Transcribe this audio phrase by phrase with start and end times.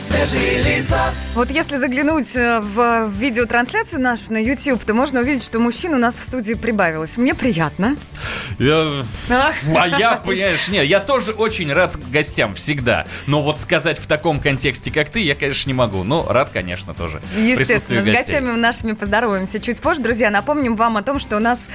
[0.00, 1.12] свежие лица.
[1.34, 5.98] Вот если заглянуть э, в видеотрансляцию нашу на YouTube, то можно увидеть, что мужчин у
[5.98, 7.16] нас в студии прибавилось.
[7.16, 7.96] Мне приятно.
[8.58, 9.54] Я- Ах.
[9.76, 13.06] А я, понимаешь, нет, я тоже очень рад гостям всегда.
[13.26, 16.02] Но вот сказать в таком контексте, как ты, я, конечно, не могу.
[16.02, 17.20] Но рад, конечно, тоже.
[17.36, 18.22] Естественно, присутствию с гостей.
[18.34, 20.00] гостями нашими поздороваемся чуть позже.
[20.02, 21.70] Друзья, напомним вам о том, что у нас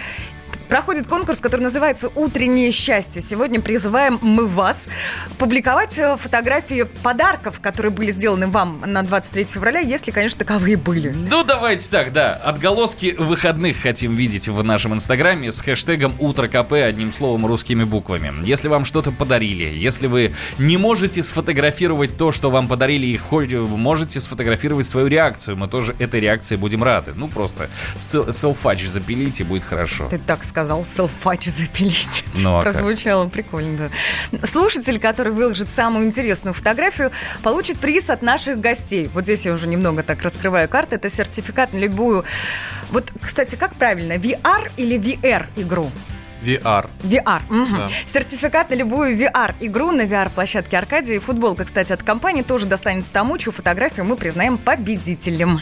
[0.67, 3.21] проходит конкурс, который называется «Утреннее счастье».
[3.21, 4.89] Сегодня призываем мы вас
[5.37, 11.09] публиковать э, фотографии подарков, которые были сделаны вам на 23 февраля, если, конечно, таковые были.
[11.09, 12.33] Ну, давайте так, да.
[12.33, 18.33] Отголоски выходных хотим видеть в нашем инстаграме с хэштегом «Утро КП» одним словом русскими буквами.
[18.45, 23.53] Если вам что-то подарили, если вы не можете сфотографировать то, что вам подарили, и хоть
[23.53, 27.13] можете сфотографировать свою реакцию, мы тоже этой реакции будем рады.
[27.15, 30.07] Ну, просто сел- селфач запилите, будет хорошо.
[30.09, 32.23] Ты так сказал, селфач запилить.
[32.35, 32.61] Ну, а?
[32.61, 33.89] Прозвучало прикольно,
[34.31, 34.45] да.
[34.45, 37.11] Слушатель, который выложит самую интересную фотографию,
[37.43, 39.09] получит приз от наших гостей.
[39.13, 40.95] Вот здесь я уже немного так раскрываю карты.
[40.95, 42.25] Это сертификат на любую...
[42.91, 45.89] Вот, кстати, как правильно, VR или VR игру?
[46.45, 46.89] VR.
[47.03, 47.41] VR.
[47.49, 47.77] мгм.
[47.77, 47.89] Да.
[48.05, 51.17] Сертификат на любую VR-игру на VR-площадке Аркадии.
[51.17, 55.61] Футболка, кстати, от компании тоже достанется тому, чью фотографию мы признаем победителем.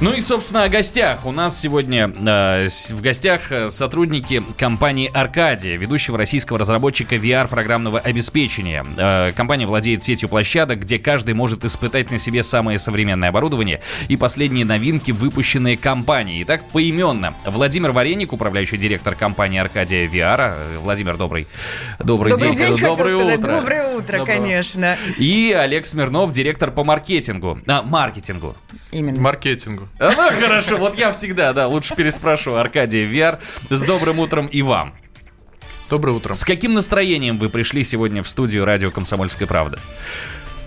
[0.00, 1.24] Ну и, собственно, о гостях.
[1.24, 8.84] У нас сегодня э, в гостях э, сотрудники компании «Аркадия», ведущего российского разработчика VR-программного обеспечения.
[8.98, 14.16] Э, компания владеет сетью площадок, где каждый может испытать на себе самое современное оборудование и
[14.16, 16.42] последние новинки, выпущенные компанией.
[16.42, 17.32] Итак, поименно.
[17.46, 20.54] Владимир Вареник, управляющий директор компании «Аркадия VR».
[20.56, 21.46] Э, Владимир, добрый,
[22.00, 23.38] добрый, Добрый день, хотел доброе сказать.
[23.38, 23.52] утро.
[23.52, 24.26] Доброе утро, Доброго.
[24.26, 24.96] конечно.
[25.18, 27.60] И Олег Смирнов, директор по маркетингу.
[27.68, 28.56] А, маркетингу.
[28.90, 29.20] Именно.
[29.20, 29.83] Маркетингу.
[29.98, 33.38] А, Ну, хорошо, вот я всегда, да, лучше переспрошу Аркадия VR.
[33.70, 34.94] С добрым утром и вам.
[35.90, 36.32] Доброе утро.
[36.34, 39.78] С каким настроением вы пришли сегодня в студию радио «Комсомольская правда»?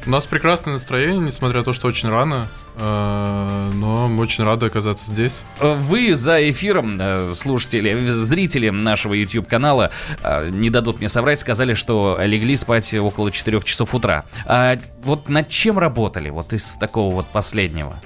[0.06, 2.48] У нас прекрасное настроение, несмотря на то, что очень рано.
[2.78, 5.42] э, Но мы очень рады оказаться здесь.
[5.60, 9.92] Вы за эфиром, э, слушатели, зрители нашего YouTube-канала,
[10.24, 14.24] э, не дадут мне соврать, сказали, что легли спать около 4 часов утра.
[14.46, 18.00] А вот над чем работали, вот из такого вот последнего?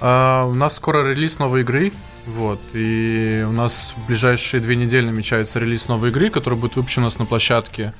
[0.00, 1.92] А, У нас скоро релиз новой игры.
[2.26, 7.04] Вот, и у нас в ближайшие две недели намечается релиз новой игры, которая будет выпущена
[7.04, 7.94] у нас на площадке.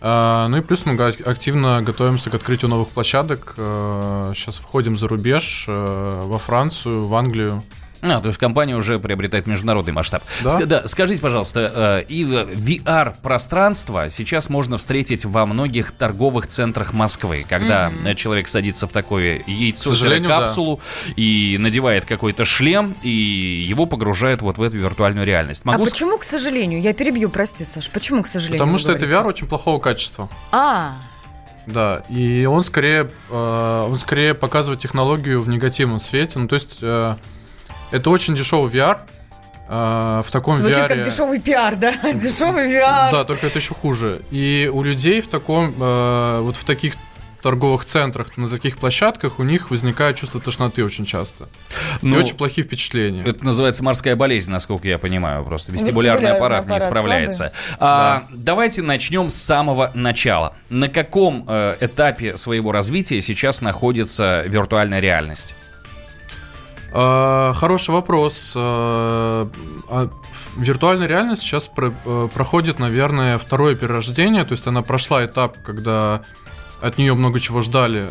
[0.00, 3.54] А, Ну и плюс мы активно готовимся к открытию новых площадок.
[3.56, 7.62] Сейчас входим за рубеж, э, во Францию, в Англию.
[8.02, 10.22] А, то есть компания уже приобретает международный масштаб.
[10.42, 10.50] Да.
[10.50, 17.44] Ска- да, скажите, пожалуйста, э, и VR-пространство сейчас можно встретить во многих торговых центрах Москвы,
[17.48, 20.40] когда э, человек садится в такое яйцо К сожалению, да.
[20.40, 20.80] капсулу
[21.16, 23.10] и надевает какой-то шлем, и
[23.68, 25.62] его погружают вот в эту виртуальную реальность.
[25.64, 26.80] А Могу ск- почему, к сожалению?
[26.80, 27.90] Я перебью, прости, Саш.
[27.90, 28.58] Почему, к сожалению?
[28.60, 29.18] Потому что это говорите?
[29.22, 30.28] VR очень плохого качества.
[30.52, 30.96] А,
[31.66, 36.38] Да, и он скорее, э, он скорее показывает технологию в негативном свете.
[36.38, 37.14] Ну, то есть, э,
[37.90, 38.98] это очень дешевый VR.
[39.68, 40.88] э, в таком звучит VR...
[40.88, 41.92] как дешевый пиар, да?
[42.14, 43.10] Дешевый VR.
[43.10, 44.22] Да, только это еще хуже.
[44.30, 46.94] И у людей в таком, э, вот в таких
[47.42, 51.48] торговых центрах, на таких площадках, у них возникает чувство тошноты очень часто.
[52.02, 53.22] Ну, и очень плохие впечатления.
[53.22, 55.44] Это называется морская болезнь, насколько я понимаю.
[55.44, 57.52] Просто вестибулярный Вестибулярный аппарат, не аппарат справляется.
[57.78, 60.56] А, Давайте начнем с самого начала.
[60.68, 65.54] На каком э, этапе своего развития сейчас находится виртуальная реальность?
[66.92, 68.52] А, Хороший вопрос.
[68.56, 69.48] А,
[69.88, 70.08] а,
[70.56, 74.44] Виртуальная реальность сейчас э, проходит, наверное, второе перерождение.
[74.44, 76.22] То есть она прошла этап, когда
[76.80, 78.10] от нее много чего ждали.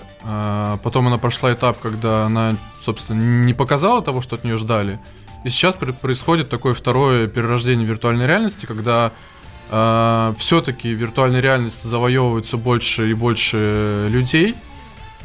[0.84, 5.00] Потом она прошла этап, когда она, собственно, не показала того, что от нее ждали.
[5.44, 9.12] И сейчас пр- происходит такое второе перерождение виртуальной реальности, когда
[10.38, 14.56] все-таки виртуальная реальность завоевывает все больше и больше людей.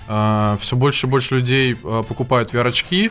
[0.06, 3.10] все больше и больше людей покупают VR-очки,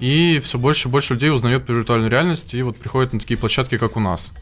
[0.00, 3.36] и все больше и больше людей узнает про виртуальную реальность и вот приходят на такие
[3.38, 4.32] площадки, как у нас.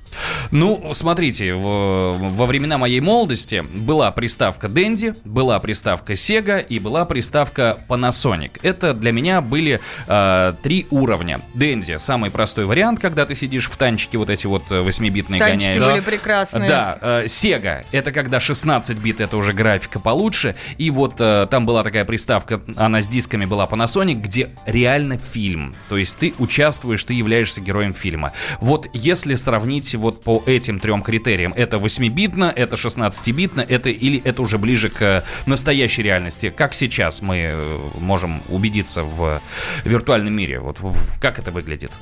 [0.51, 7.05] Ну, смотрите, в- во времена моей молодости была приставка Dendy, была приставка Sega и была
[7.05, 8.59] приставка Panasonic.
[8.63, 11.41] Это для меня были э, три уровня.
[11.55, 15.85] Dendy самый простой вариант, когда ты сидишь в танчике вот эти вот 8-битные Танчики гоняешь.
[15.93, 16.69] были прекрасные.
[16.69, 20.55] Да, э, Sega это когда 16 бит, это уже графика получше.
[20.79, 25.42] И вот э, там была такая приставка, она с дисками была Panasonic, где реально фильм.
[25.89, 28.33] То есть ты участвуешь, ты являешься героем фильма.
[28.61, 34.43] Вот если сравнить вот по этим трем критериям, это 8-битно, это 16-битно, это или это
[34.43, 39.41] уже ближе к настоящей реальности, как сейчас мы э, можем убедиться в
[39.85, 40.61] виртуальном мире?
[40.61, 41.93] Вот в- как это выглядит?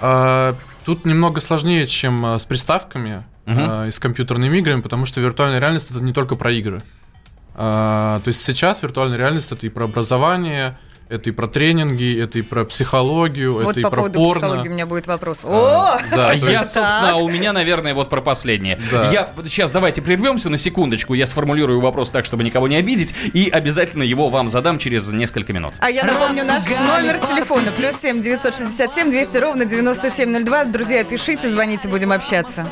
[0.00, 0.54] А,
[0.84, 5.58] Тут немного сложнее, чем а, с приставками а, и с компьютерными играми, потому что виртуальная
[5.58, 6.80] реальность это не только про игры.
[7.54, 12.38] А, То есть сейчас виртуальная реальность это и про образование, это и про тренинги, это
[12.38, 14.40] и про психологию, Вот это и по про поводу порно.
[14.40, 15.44] психологии у меня будет вопрос.
[15.44, 15.98] О!
[16.10, 18.78] Да, А я, есть- собственно, у меня, наверное, вот про последнее.
[18.90, 19.10] Да.
[19.10, 21.14] Я сейчас давайте прервемся на секундочку.
[21.14, 25.52] Я сформулирую вопрос так, чтобы никого не обидеть, и обязательно его вам задам через несколько
[25.52, 25.74] минут.
[25.78, 27.70] А я напомню наш номер телефона.
[27.76, 30.64] Плюс семь девятьсот шестьдесят семь двести ровно девяносто семь ноль два.
[30.64, 32.68] Друзья, пишите, звоните, будем общаться.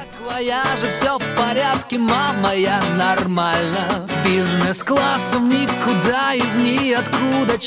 [0.80, 7.58] же все в порядке, мама, я нормально Бизнес-классом никуда из ниоткуда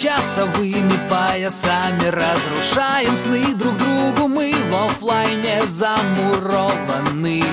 [0.58, 4.28] Часовыми поясами разрушаем сны друг другу.
[4.28, 7.44] Мы в оффлайне замурованы.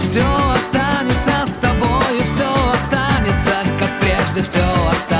[0.00, 5.13] Все останется с тобой, все останется, как прежде, все останется,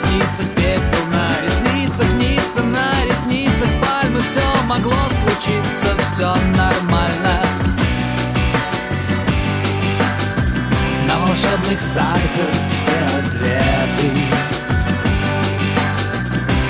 [0.00, 7.42] ресницах, пепел на ресницах, снится на ресницах, пальмы, все могло случиться, все нормально.
[11.06, 14.10] На волшебных сайтах все ответы.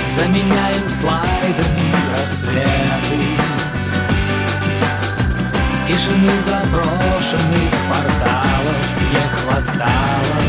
[0.08, 3.20] Заменяем слайдами рассветы.
[5.86, 8.76] Тишины заброшенных порталов
[9.10, 10.39] не хватало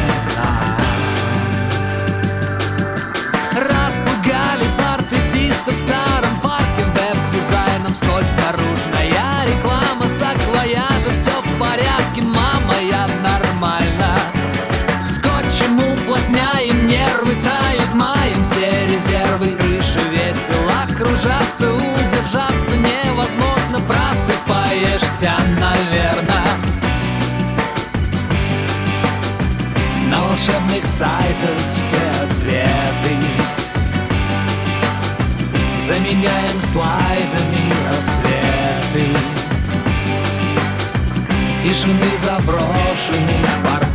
[5.72, 14.18] портретистов в старом парке Веб-дизайном скользь наружная реклама Саквояжа, все в порядке, мама, я нормально.
[15.06, 26.52] Скотчем уплотняем нервы, тают маем все резервы Крыши весело кружатся, удержаться невозможно Просыпаешься, наверное
[30.10, 32.11] На волшебных сайтах все
[35.92, 39.10] Заменяем слайдами рассветы
[41.62, 43.91] Тишины заброшенных порталов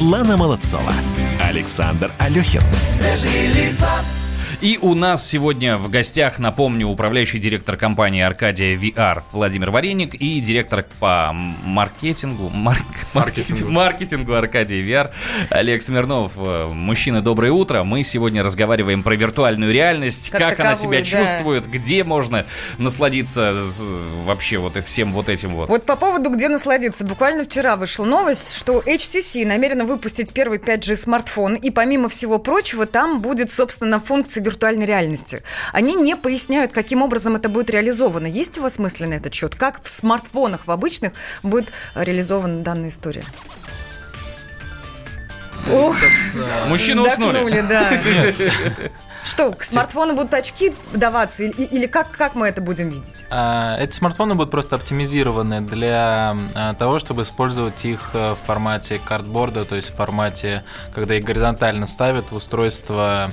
[0.00, 0.94] Светлана Молодцова.
[1.42, 2.62] Александр Алехин.
[2.90, 3.86] Свежие лица,
[4.60, 10.38] И у нас сегодня в гостях, напомню, управляющий директор компании Аркадия VR Владимир Вареник и
[10.40, 13.70] директор по маркетингу, марк- Маркетингу.
[13.72, 15.12] маркетингу Аркадия VR
[15.48, 16.32] Олег Смирнов.
[16.36, 17.84] Э, Мужчины, доброе утро.
[17.84, 21.04] Мы сегодня разговариваем про виртуальную реальность, Как как, она себя таковую, да.
[21.26, 22.44] чувствует, где можно
[22.76, 23.82] насладиться с-
[24.26, 25.70] вообще вот всем вот этим вот.
[25.70, 27.06] Вот по поводу, где насладиться.
[27.06, 32.84] Буквально вчера вышла новость, что HTC намерена выпустить первый 5G смартфон, и помимо всего прочего,
[32.84, 35.42] там будет, собственно, функция виртуальной реальности.
[35.72, 38.26] Они не поясняют, каким образом это будет реализовано.
[38.26, 39.54] Есть у вас мысли на этот счет?
[39.54, 43.24] Как в смартфонах, в обычных, будет реализована данная история?
[45.70, 45.96] Ух,
[46.68, 47.60] Мужчины уснули.
[47.60, 48.00] да.
[49.22, 51.44] Что, к смартфону будут очки даваться?
[51.44, 53.26] Или, или как, как мы это будем видеть?
[53.30, 58.98] А, Эти смартфоны будут просто оптимизированы для а, того, чтобы использовать их э, в формате
[59.04, 60.64] картборда, то есть в формате,
[60.94, 63.30] когда их горизонтально ставят в устройство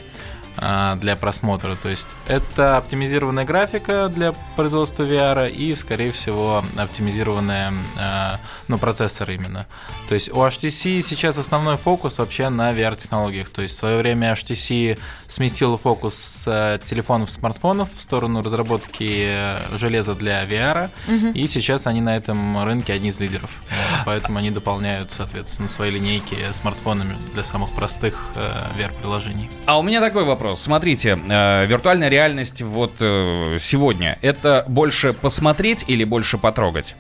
[0.58, 1.76] для просмотра.
[1.76, 9.31] То есть это оптимизированная графика для производства VR и, скорее всего, оптимизированная а, ну, процессор
[9.31, 9.65] именно.
[10.07, 13.50] То есть у HTC сейчас основной фокус вообще на VR-технологиях.
[13.50, 19.27] То есть в свое время HTC сместила фокус с э, телефонов, смартфонов в сторону разработки
[19.29, 20.89] э, железа для VR,
[21.33, 23.62] и сейчас они на этом рынке одни из лидеров.
[24.05, 29.50] Поэтому они дополняют, соответственно, свои линейки смартфонами для самых простых э, VR-приложений.
[29.65, 30.62] А у меня такой вопрос.
[30.62, 36.95] Смотрите, виртуальная реальность вот сегодня, это больше посмотреть или больше потрогать?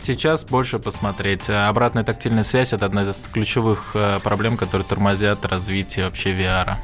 [0.00, 1.48] Сейчас больше посмотреть.
[1.48, 6.74] Э, Обратная тактильная связь это одна из ключевых э, проблем, которые тормозят развитие вообще VR.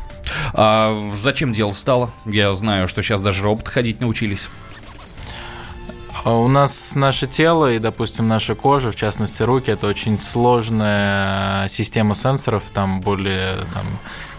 [0.52, 2.10] А зачем дело стало?
[2.26, 4.50] Я знаю, что сейчас даже роботы ходить научились.
[6.24, 11.68] А У нас наше тело и, допустим, наша кожа, в частности руки, это очень сложная
[11.68, 13.86] система сенсоров, там более там,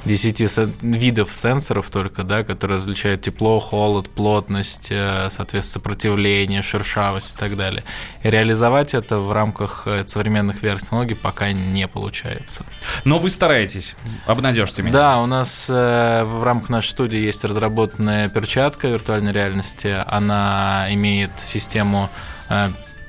[0.07, 7.35] 10 сен- видов сенсоров только, да, которые различают тепло, холод, плотность, э, соответственно, сопротивление, шершавость
[7.35, 7.83] и так далее.
[8.23, 12.65] И реализовать это в рамках э, современных VR-технологий пока не получается.
[13.03, 13.95] Но вы стараетесь,
[14.25, 14.93] обнадежьте меня.
[14.93, 20.03] Да, у нас э, в рамках нашей студии есть разработанная перчатка виртуальной реальности.
[20.07, 22.09] Она имеет систему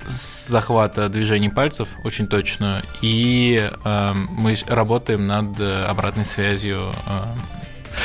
[0.09, 6.93] с захвата движений пальцев очень точную, и э, мы работаем над э, обратной связью.
[7.07, 7.19] э,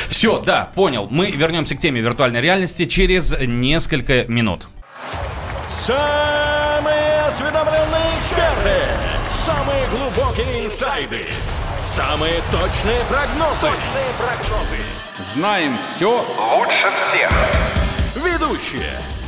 [0.08, 1.08] Все, да, понял.
[1.10, 4.66] Мы вернемся к теме виртуальной реальности через несколько минут.
[5.72, 8.76] Самые осведомленные эксперты,
[9.30, 11.26] самые глубокие инсайды,
[11.78, 13.68] самые точные прогнозы.
[15.34, 16.24] Знаем все
[16.56, 17.30] лучше всех.
[18.16, 18.92] Ведущие.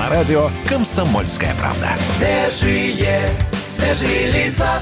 [0.00, 1.88] На радио «Комсомольская правда».
[1.98, 3.20] Свежие,
[3.66, 4.80] свежие лица.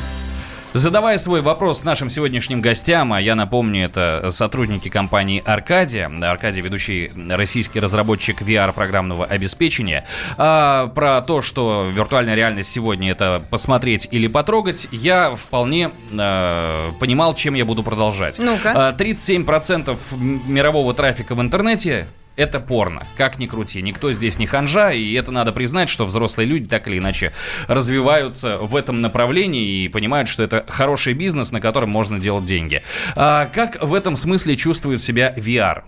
[0.75, 7.11] Задавая свой вопрос нашим сегодняшним гостям, а я напомню, это сотрудники компании «Аркадия», «Аркадия» ведущий
[7.31, 10.05] российский разработчик VR-программного обеспечения,
[10.37, 17.35] а, про то, что виртуальная реальность сегодня это посмотреть или потрогать, я вполне а, понимал,
[17.35, 18.39] чем я буду продолжать.
[18.39, 18.91] Ну-ка.
[18.91, 19.99] А, 37%
[20.47, 22.07] мирового трафика в интернете
[22.39, 23.07] это порно.
[23.17, 23.83] Как ни крути.
[23.83, 27.33] Никто здесь не ханжа, и это надо признать, что взрослые люди так или иначе
[27.67, 32.83] развиваются в этом направлении и понимают, что это хороший бизнес, на котором можно делать деньги.
[33.17, 35.83] А как в этом смысле чувствует себя VR?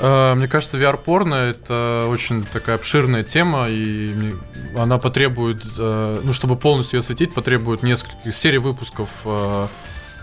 [0.00, 4.34] Э, Мне кажется, VR-порно это очень такая обширная тема, и
[4.76, 9.66] она потребует, э, ну, чтобы полностью ее осветить, потребует нескольких серий выпусков э,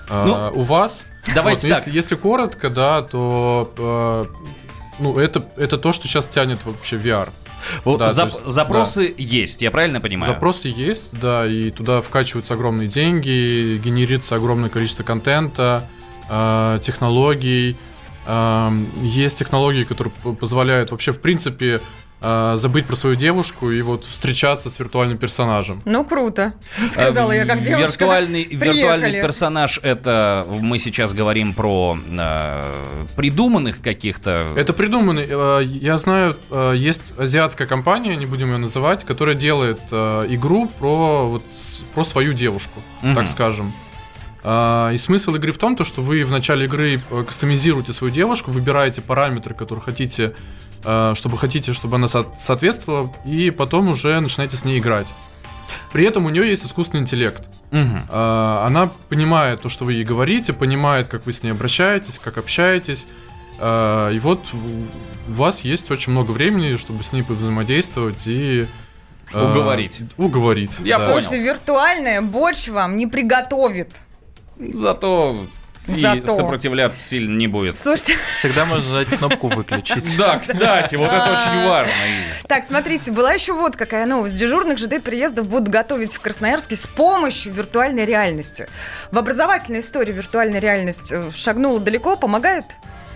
[0.09, 1.05] Ну, у вас.
[1.33, 1.85] давайте но так.
[1.85, 4.27] Если, если коротко, да, то
[4.99, 7.29] ну, это, это то, что сейчас тянет вообще VR.
[7.83, 10.33] Вот Да, зап- есть, запросы есть, я правильно понимаю?
[10.33, 15.87] Запросы есть, да, и туда вкачиваются огромные деньги, генерится огромное количество контента,
[16.29, 17.75] э, технологий.
[18.25, 18.69] Э,
[19.01, 21.81] есть технологии, которые позволяют вообще, в принципе,
[22.21, 25.81] э, забыть про свою девушку и вот встречаться с виртуальным персонажем.
[25.85, 26.53] Ну, круто.
[26.89, 27.83] Сказала я как девушка.
[28.05, 28.77] Виртуальный, Приехали.
[28.79, 34.47] виртуальный персонаж это мы сейчас говорим про э, придуманных каких-то.
[34.55, 35.25] Это придуманный.
[35.29, 40.67] э, Я знаю, э, есть азиатская компания, не будем ее называть, которая делает э, игру
[40.79, 41.43] про, вот,
[41.93, 43.15] про свою девушку, Мгм.
[43.15, 43.71] так скажем.
[44.41, 49.01] И смысл игры в том, то, что вы в начале игры кастомизируете свою девушку, выбираете
[49.01, 50.33] параметры, которые хотите,
[51.15, 55.07] чтобы хотите, чтобы она со- соответствовала, и потом уже начинаете с ней играть.
[55.91, 57.43] При этом у нее есть искусственный интеллект.
[57.71, 62.37] А, Она понимает то, что вы ей говорите, понимает, как вы с ней обращаетесь, как
[62.37, 63.05] общаетесь.
[63.59, 64.39] А, И вот
[65.27, 68.67] у вас есть очень много времени, чтобы с ней взаимодействовать и...
[69.33, 70.01] а, Уговорить.
[70.17, 70.79] Уговорить.
[70.83, 71.05] Я да.
[71.07, 71.21] понял.
[71.21, 73.95] Слушайте, виртуальная борщ вам не приготовит.
[74.73, 75.45] Зато,
[75.95, 76.33] Зато.
[76.33, 77.77] и сопротивляться сильно не будет.
[77.77, 80.17] Слушайте, Всегда можно нажать кнопку «Выключить».
[80.17, 81.93] Да, кстати, вот это очень важно.
[82.47, 84.35] так, смотрите, была еще вот какая новость.
[84.37, 88.67] Дежурных ЖД-приездов будут готовить в Красноярске с помощью виртуальной реальности.
[89.11, 92.65] В образовательной истории виртуальная реальность э, шагнула далеко, помогает?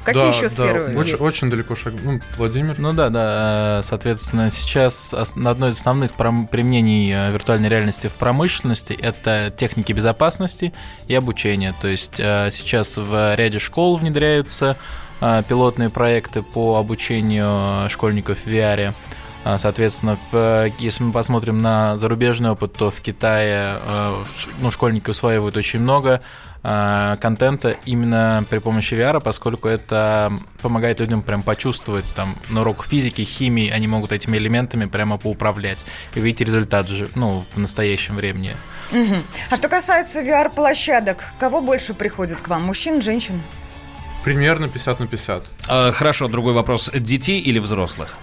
[0.04, 1.22] Какие Да, еще да, сферы очень, есть?
[1.22, 1.94] очень далеко шаг.
[2.04, 2.76] Ну, Владимир.
[2.78, 3.80] Ну да, да.
[3.80, 9.94] э, Соответственно, сейчас на одно из основных применений э, виртуальной реальности в промышленности это техники
[9.94, 10.74] безопасности
[11.08, 11.74] и обучения.
[11.82, 14.78] То есть э, сейчас в ряде школ внедряются
[15.48, 18.94] пилотные проекты по обучению школьников в VR.
[19.58, 23.78] Соответственно, в, если мы посмотрим на зарубежный опыт, то в Китае
[24.60, 26.20] ну, школьники усваивают очень много
[26.64, 33.22] контента именно при помощи VR, поскольку это помогает людям прям почувствовать там на уроках физики,
[33.22, 38.56] химии, они могут этими элементами прямо поуправлять и видеть результат же, ну, в настоящем времени.
[38.92, 39.24] Мгм.
[39.50, 42.64] А что касается VR-площадок, кого больше приходит к вам?
[42.64, 43.42] Мужчин, женщин?
[44.24, 45.46] Примерно 50 на 50.
[45.68, 46.90] Э, Хорошо, другой вопрос.
[46.94, 48.16] Детей или взрослых?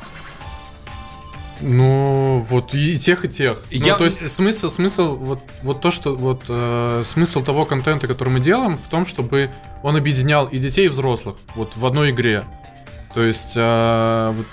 [1.62, 3.59] Ну, вот и тех, и тех.
[3.71, 8.07] Я- Ну, то есть смысл, смысл, вот, вот то, что вот э, смысл того контента,
[8.07, 9.50] который мы делаем, в том, чтобы
[9.83, 12.45] он объединял и детей, и взрослых вот в одной игре.
[13.14, 14.47] То есть э, вот,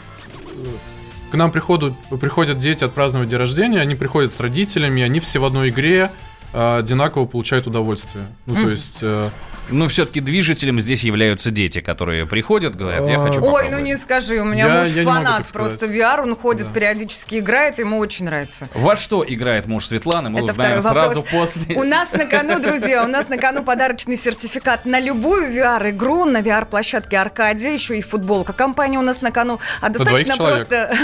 [0.55, 5.39] э, к нам приходят, приходят дети отпраздновать день рождения, они приходят с родителями, они все
[5.39, 6.11] в одной игре
[6.53, 8.25] одинаково получают удовольствие.
[8.45, 8.99] Ну, то есть...
[9.01, 9.29] э,
[9.69, 13.71] Ну, все-таки движителем здесь являются дети, которые приходят, говорят, я А, хочу Ой, попробовать».
[13.71, 15.87] ну не скажи, у меня Я- муж я фанат просто.
[15.87, 16.73] VR, он ходит Да.
[16.73, 18.69] периодически играет, ему очень нравится.
[18.73, 21.57] Во что играет муж Светланы, мы Это узнаем второй сразу вопрос.
[21.57, 21.75] после.
[21.75, 26.39] У нас на кону, друзья, у нас на кону подарочный сертификат на любую VR-игру, на
[26.41, 28.53] VR-площадке Аркадия, еще и футболка.
[28.53, 29.59] Компания у нас на кону.
[29.81, 30.95] А достаточно просто...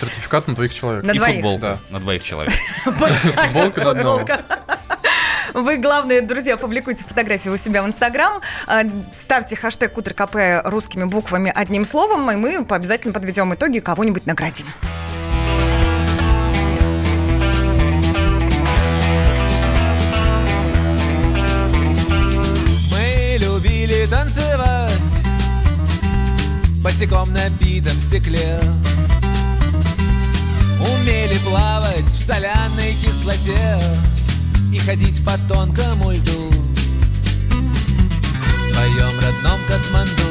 [0.00, 1.04] сертификат на двоих человек.
[1.04, 1.34] На И двоих.
[1.34, 1.94] футболка Да.
[1.94, 2.52] на двоих человек.
[2.84, 4.26] Футболка на одного.
[5.54, 8.82] Вы, главное, друзья, публикуйте фотографии у себя в Инстаграм, а,
[9.16, 14.66] ставьте хэштег КП русскими буквами одним словом, и мы обязательно подведем итоги, кого-нибудь наградим.
[22.90, 24.92] Мы любили танцевать
[26.82, 28.58] Босиком на битом стекле.
[30.80, 34.11] Умели плавать в соляной кислоте
[34.72, 36.50] И ходить по тонкому льду.
[38.58, 40.22] В своем родном Катманду.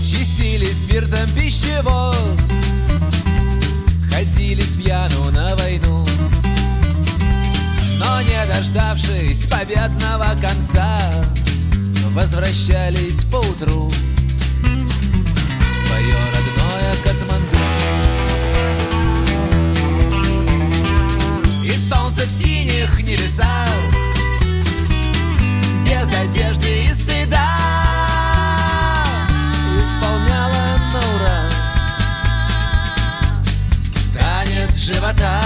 [0.00, 2.40] Чистили спиртом пищевод.
[4.10, 6.06] Ходили с пьяну на войну.
[8.00, 10.98] Но не дождавшись победного конца
[12.14, 13.88] Возвращались поутру.
[13.88, 13.92] В
[15.86, 17.23] Свое родное Катманду
[22.14, 23.68] солнце в синих небесах
[25.84, 27.48] Без одежды и стыда.
[29.80, 31.40] Исполняла на ура.
[34.12, 35.43] Танец живота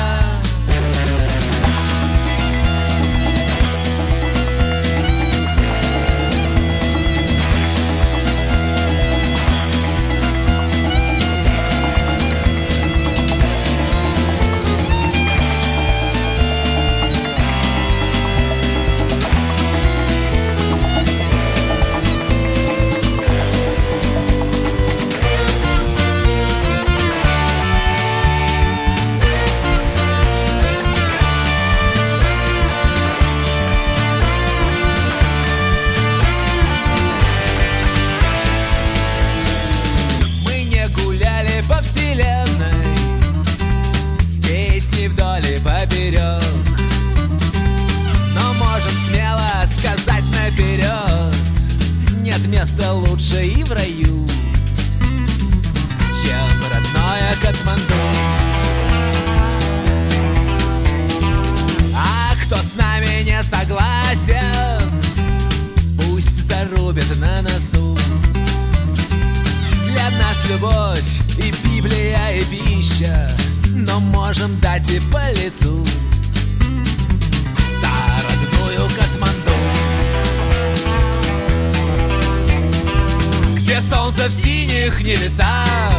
[84.29, 85.91] в синих небесах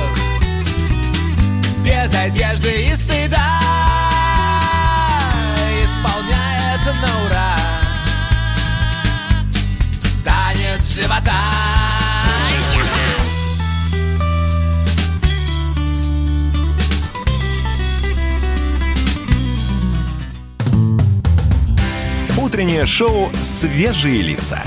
[1.84, 3.60] Без одежды и стыда
[5.84, 7.56] Исполняет на ура
[10.24, 11.32] Танец живота
[22.38, 24.62] Утреннее шоу «Свежие лица».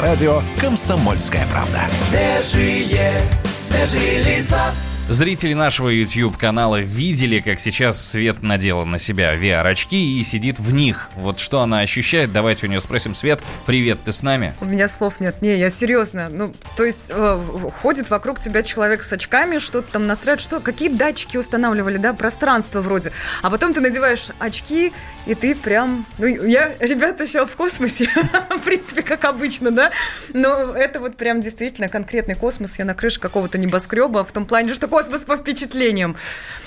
[0.00, 1.82] Радио «Комсомольская правда».
[1.90, 3.20] Свежие,
[3.58, 4.72] свежие лица.
[5.10, 11.10] Зрители нашего YouTube-канала видели, как сейчас Свет надела на себя VR-очки и сидит в них.
[11.16, 13.16] Вот что она ощущает, давайте у нее спросим.
[13.16, 14.54] Свет, привет, ты с нами?
[14.60, 15.42] У меня слов нет.
[15.42, 16.28] Не, я серьезно.
[16.28, 17.38] Ну, то есть э,
[17.82, 22.80] ходит вокруг тебя человек с очками, что-то там настраивает, что, какие датчики устанавливали, да, пространство
[22.80, 23.10] вроде.
[23.42, 24.92] А потом ты надеваешь очки,
[25.26, 26.06] и ты прям...
[26.18, 28.08] Ну, я, ребята, еще в космосе,
[28.50, 29.90] в принципе, как обычно, да,
[30.34, 32.78] но это вот прям действительно конкретный космос.
[32.78, 36.14] Я на крыше какого-то небоскреба, в том плане, что космос по впечатлениям.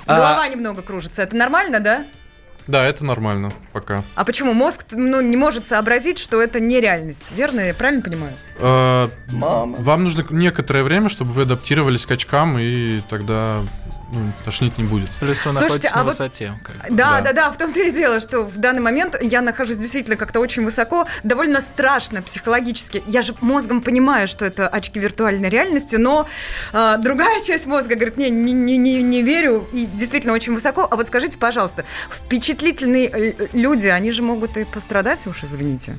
[0.07, 1.21] А- Голова немного кружится.
[1.21, 2.05] Это нормально, да?
[2.67, 4.03] Да, это нормально пока.
[4.15, 7.31] А почему мозг ну, не может сообразить, что это нереальность?
[7.35, 8.33] Верно, я правильно понимаю?
[8.59, 13.61] Э, Вам нужно некоторое время, чтобы вы адаптировались к очкам, и тогда
[14.13, 15.09] ну, тошнить не будет.
[15.19, 16.53] Плюс вы Слушайте, а на вот- высоте.
[16.89, 17.21] Да, Да.
[17.21, 20.63] да, да, в том-то и дело, что в данный момент я нахожусь действительно как-то очень
[20.63, 23.03] высоко, довольно страшно психологически.
[23.07, 26.27] Я же мозгом понимаю, что это очки виртуальной реальности, но
[26.73, 30.87] э, другая часть мозга говорит, не, не, не, не, не верю, и действительно очень высоко.
[30.89, 31.83] А вот скажите, пожалуйста,
[32.53, 35.97] впечатлительные э, люди, они же могут и пострадать, уж извините.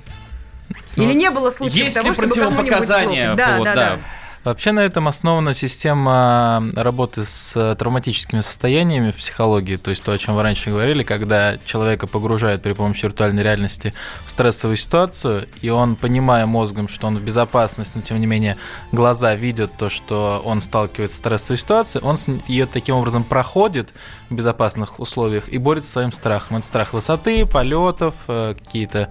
[0.97, 3.35] Или не было случаев Есть того, ли чтобы кому-нибудь противопоказания?
[3.35, 3.37] плохо?
[3.37, 3.75] Да, да, да.
[3.75, 3.99] да.
[4.45, 10.13] Вообще на этом основана система работы с э, травматическими состояниями в психологии, то есть то,
[10.13, 13.95] о чем вы раньше говорили, когда человека погружают при помощи виртуальной реальности
[14.27, 18.59] в стрессовую ситуацию, и он, понимая мозгом, что он в безопасности, но тем не менее
[18.93, 23.95] глаза видят то, что он сталкивается с стрессовой ситуацией, он ее таким образом проходит
[24.29, 26.59] в безопасных условиях и борется со своим страхом.
[26.59, 29.09] Это страх высоты, полетов, э, какие-то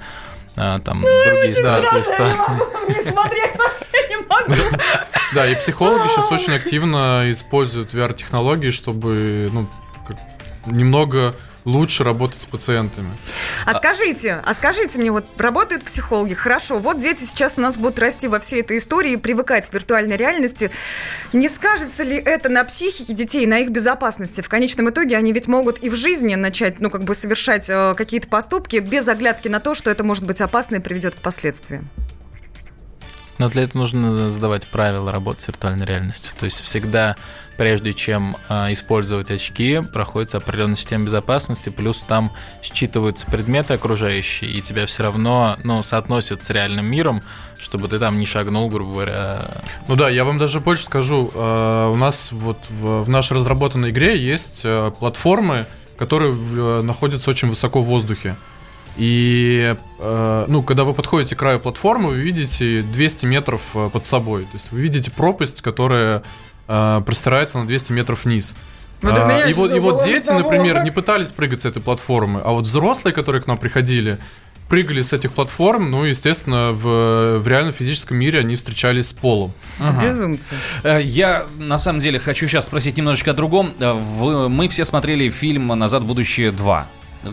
[0.56, 2.54] э, там другие стрессовые ситуации.
[2.90, 4.78] Не смотреть вообще не могу.
[5.34, 9.68] Да, и психологи сейчас очень активно используют VR-технологии, чтобы ну,
[10.66, 11.36] немного
[11.66, 13.10] лучше работать с пациентами.
[13.66, 18.00] А скажите, а скажите мне, вот работают психологи, хорошо, вот дети сейчас у нас будут
[18.00, 20.72] расти во всей этой истории, привыкать к виртуальной реальности.
[21.32, 24.42] Не скажется ли это на психике детей, на их безопасности?
[24.42, 27.94] В конечном итоге они ведь могут и в жизни начать, ну, как бы совершать э,
[27.96, 31.90] какие-то поступки без оглядки на то, что это может быть опасно и приведет к последствиям.
[33.44, 36.34] Но для этого нужно сдавать правила работы с виртуальной реальностью.
[36.40, 37.18] То есть всегда,
[37.58, 44.62] прежде чем а, использовать очки, проходится определенная система безопасности, плюс там считываются предметы окружающие, и
[44.62, 47.22] тебя все равно ну, соотносят с реальным миром,
[47.60, 49.42] чтобы ты там не шагнул, грубо говоря.
[49.90, 51.30] Ну да, я вам даже больше скажу.
[51.34, 57.50] э, У нас вот в, нашей разработанной игре есть э, платформы, которые э, находятся очень
[57.50, 58.38] высоко в воздухе.
[58.98, 64.06] И, э, ну, когда вы подходите к краю платформы, вы видите 200 метров э, под
[64.06, 64.44] собой.
[64.44, 66.24] То есть вы видите пропасть, которая
[66.68, 68.54] э, простирается на 200 метров вниз.
[69.02, 70.40] Вот у А, и, вот, и вот дети, того.
[70.40, 74.18] например, не пытались прыгать с этой платформы, а вот взрослые, которые к нам приходили,
[74.70, 79.52] прыгали с этих платформ, ну, естественно, в, в реальном физическом мире они встречались с полом.
[80.02, 80.56] Безумцы.
[80.84, 83.74] Э, Я на самом деле хочу сейчас спросить немножечко о другом.
[83.80, 86.84] Э, в- Мы все смотрели фильм «Назад в будущее 2».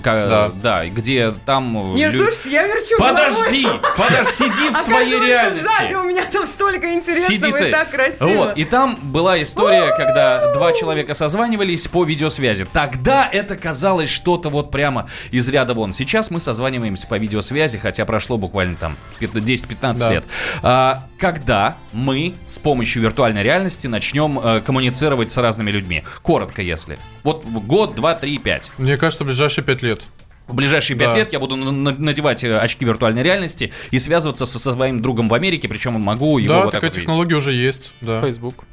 [0.02, 0.50] Ка- Да.
[0.54, 1.94] да, где там...
[1.94, 3.80] э, Не, лю- слушайте, я верчу Подожди, головой.
[3.96, 5.64] подожди, сиди в своей реальности.
[5.64, 8.28] сзади у меня там столько интересного Сиди, и так красиво.
[8.28, 12.66] Вот, и там была история, когда два человека созванивались по видеосвязи.
[12.72, 15.92] Тогда это казалось что-то вот прямо из ряда вон.
[15.92, 20.10] Сейчас мы созваниваемся по видеосвязи, хотя прошло буквально там 15 10-15 Да.
[20.12, 20.24] лет.
[20.62, 26.04] А, когда мы с помощью виртуальной реальности начнем э, коммуницировать с разными людьми?
[26.22, 26.98] Коротко, если.
[27.24, 28.70] Вот год, два, три, пять.
[28.78, 30.02] Мне кажется, в ближайшие пять лет.
[30.46, 31.16] В ближайшие пять Да.
[31.16, 35.28] лет я буду на- на- надевать э, очки виртуальной реальности и связываться со, своим другом
[35.28, 37.06] в Америке, причем могу его да, вот так такая вот видеть.
[37.06, 37.94] технология уже есть.
[38.00, 38.20] Да.
[38.20, 38.64] Facebook.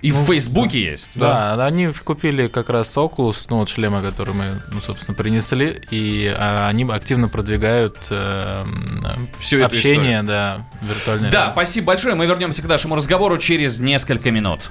[0.00, 1.10] И в Фейсбуке есть.
[1.16, 5.82] Да, они уж купили как раз Oculus, ну вот шлемы, которые мы, ну, собственно, принесли,
[5.90, 8.64] и а, они активно продвигают э,
[9.40, 11.32] Всю общение, да, виртуальное.
[11.32, 12.14] Да, спасибо большое.
[12.14, 14.70] Мы вернемся к нашему разговору через несколько минут.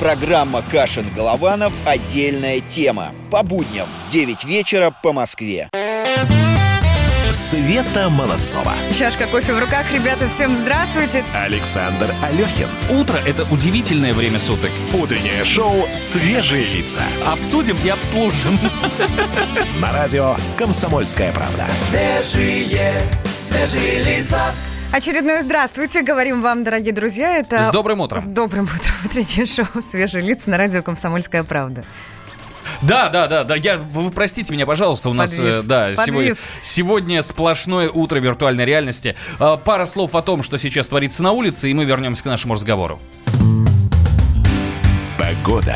[0.00, 1.74] Программа «Кашин-Голованов.
[1.84, 3.12] Отдельная тема».
[3.30, 5.68] По будням в 9 вечера по Москве.
[7.30, 8.72] Света Молодцова.
[8.98, 11.22] Чашка кофе в руках, ребята, всем здравствуйте.
[11.34, 12.68] Александр Алехин.
[12.98, 14.70] Утро– это удивительное время суток.
[14.94, 17.02] Утреннее шоу «Свежие лица».
[17.26, 18.58] Обсудим и обслужим.
[19.80, 21.66] На радио «Комсомольская правда».
[21.90, 24.40] Свежие, свежие лица.
[24.92, 27.36] Очередное здравствуйте, говорим вам, дорогие друзья.
[27.38, 28.18] Это С добрым утром.
[28.20, 28.94] С добрым утром.
[29.04, 31.84] Утреннее шоу «Свежие лица» на радио «Комсомольская правда».
[32.82, 33.54] Да, да, да, да.
[33.54, 35.64] Я, вы простите меня, пожалуйста, у нас Подвис.
[35.64, 36.48] э, да, сегодня, Подвис.
[36.60, 39.16] сегодня сплошное утро виртуальной реальности.
[39.38, 42.54] А, Пара слов о том, что сейчас творится на улице, и мы вернемся к нашему
[42.54, 42.98] разговору.
[45.18, 45.74] Погода.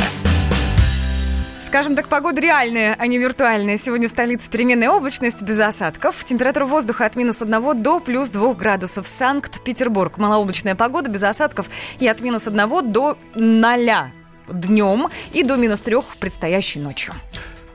[1.64, 3.78] Скажем так, погода реальная, а не виртуальная.
[3.78, 6.22] Сегодня в столице переменная облачность без осадков.
[6.22, 9.08] Температура воздуха от минус 1 до плюс 2 градусов.
[9.08, 10.18] Санкт-Петербург.
[10.18, 13.90] Малооблачная погода без осадков и от минус 1 до 0
[14.46, 17.14] днем и до минус 3 предстоящей ночью.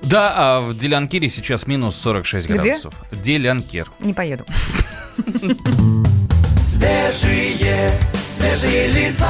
[0.04, 2.54] Да, а в Делянкире сейчас минус 46 Где?
[2.60, 2.94] градусов.
[3.12, 3.92] Делянкир.
[4.02, 4.46] Не поеду.
[6.60, 7.92] Свежие,
[8.28, 9.28] свежие лица.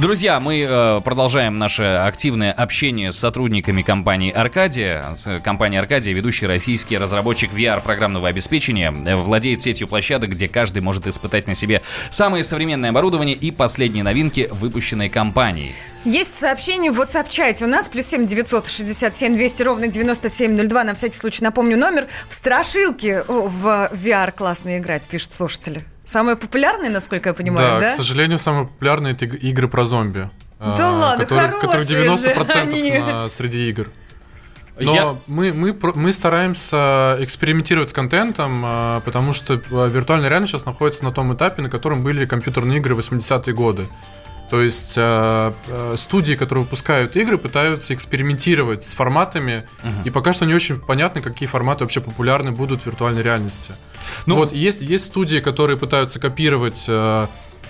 [0.00, 5.04] Друзья, мы э, продолжаем наше активное общение с сотрудниками компании «Аркадия».
[5.26, 11.08] Э, Компания «Аркадия», ведущий российский разработчик VR-программного обеспечения, э, владеет сетью площадок, где каждый может
[11.08, 15.74] испытать на себе самое современное оборудование и последние новинки, выпущенные компанией.
[16.04, 17.64] Есть сообщение в WhatsApp-чате.
[17.64, 20.84] У нас плюс 7 967 200 ровно 9702.
[20.84, 22.06] На всякий случай напомню номер.
[22.28, 25.84] В страшилке в VR классно играть, пишут слушатели.
[26.08, 27.90] Самое популярное, насколько я понимаю, да?
[27.90, 30.30] к сожалению, самые популярные это иг- игры про зомби.
[30.58, 32.98] Да а, ладно, которые- которых хорошие же 90% они.
[32.98, 33.90] на- среди игр.
[34.80, 40.52] Но Я- мы, мы, мы стараемся экспериментировать с контентом, а, потому что а, виртуальная реальность
[40.52, 43.82] сейчас находится на том этапе, на котором были компьютерные игры 80-е годы.
[44.50, 49.64] То есть а, а, студии, которые выпускают игры, пытаются экспериментировать с форматами,
[50.04, 53.74] и пока что не очень понятно, какие форматы вообще популярны будут в виртуальной реальности.
[54.26, 57.26] Ну- вот есть, есть студии, которые пытаются копировать э,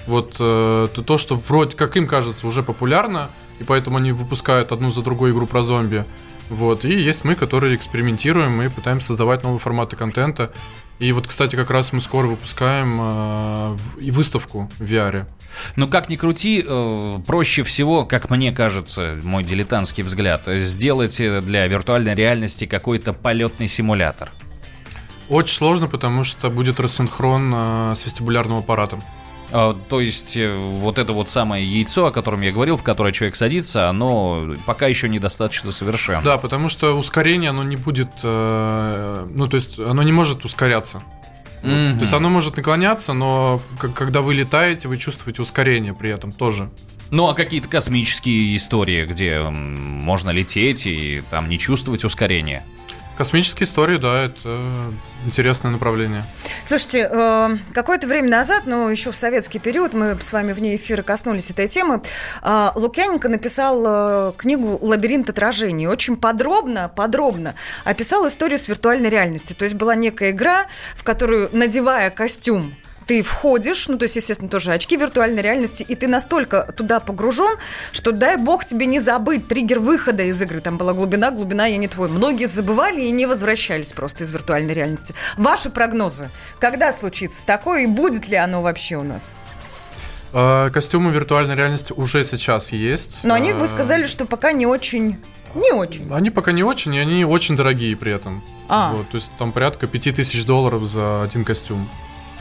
[0.06, 4.72] вот э, то, то, что вроде как им кажется уже популярно, и поэтому они выпускают
[4.72, 6.04] одну за другой игру про зомби.
[6.48, 6.84] Вот.
[6.84, 10.52] И есть мы, которые экспериментируем и пытаемся создавать новые форматы контента.
[10.98, 15.26] И вот, кстати, как раз мы скоро выпускаем э, и выставку в VR.
[15.76, 21.40] Но как ни крути, э, проще всего, как мне кажется, мой дилетантский взгляд, сделать э,
[21.40, 24.30] для виртуальной реальности какой-то полетный симулятор.
[25.28, 29.02] Очень сложно, потому что будет рассинхрон э, с вестибулярным аппаратом.
[29.50, 33.12] А, То есть э, вот это вот самое яйцо, о котором я говорил, в которое
[33.12, 36.22] человек садится, оно пока еще недостаточно совершенно.
[36.22, 38.08] Да, потому что ускорение, оно не будет...
[38.22, 41.02] э, ну, то есть, оно не может ускоряться.
[41.62, 41.94] Мгм.
[41.94, 43.60] То есть оно может наклоняться, но
[43.94, 46.70] когда вы летаете, вы чувствуете ускорение при этом тоже.
[47.10, 52.62] Ну а какие-то космические истории, где можно лететь и там не чувствовать ускорения.
[53.18, 54.62] Космические истории, да, это
[55.26, 56.24] интересное направление.
[56.62, 61.02] Слушайте, э, какое-то время назад, ну, еще в советский период, мы с вами вне эфира
[61.02, 62.00] коснулись этой темы,
[62.42, 65.88] э, Лукьяненко написал э, книгу «Лабиринт отражений».
[65.88, 69.56] Очень подробно, подробно описал историю с виртуальной реальностью.
[69.56, 72.76] То есть была некая игра, в которую, надевая костюм,
[73.08, 77.56] ты входишь, ну, то есть, естественно, тоже очки виртуальной реальности, и ты настолько туда погружен,
[77.90, 80.60] что дай бог тебе не забыть триггер выхода из игры.
[80.60, 82.10] Там была глубина, глубина, я не твой.
[82.10, 85.14] Многие забывали и не возвращались просто из виртуальной реальности.
[85.38, 86.28] Ваши прогнозы.
[86.60, 89.38] Когда случится такое и будет ли оно вообще у нас?
[90.34, 93.20] А, Костюмы виртуальной реальности уже сейчас есть.
[93.22, 95.16] Но они, вы А, сказали, что пока не очень...
[95.54, 96.12] Не очень.
[96.12, 98.44] Они пока не очень, и они очень дорогие при этом.
[98.68, 98.92] А.
[98.92, 101.88] Вот, то есть там порядка 5000 долларов за один костюм.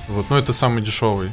[0.08, 1.32] Вот, ну это самый дешевый.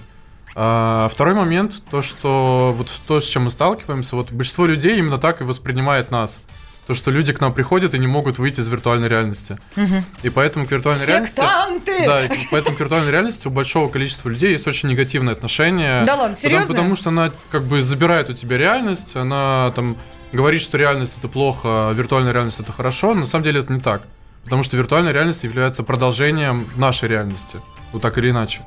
[0.57, 5.19] А второй момент, то, что вот то, с чем мы сталкиваемся, вот большинство людей именно
[5.19, 6.41] так и воспринимает нас.
[6.87, 9.59] То, что люди к нам приходят и не могут выйти из виртуальной реальности.
[10.23, 11.37] И поэтому к виртуальной реальности...
[11.37, 12.07] Сектанты!
[12.07, 16.05] Да, и поэтому к виртуальной реальности у большого количества людей есть очень негативное отношение.
[16.05, 16.75] Да ладно, Потому- серьезно?
[16.75, 19.97] Потому, что она как бы забирает у тебя реальность, она там
[20.33, 23.15] говорит, что реальность это плохо, а виртуальная реальность это хорошо.
[23.15, 24.03] На самом деле это не так.
[24.45, 27.61] Потому что виртуальная реальность является продолжением нашей реальности.
[27.95, 28.61] Вот так или иначе.